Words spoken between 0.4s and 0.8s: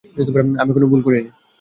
আমি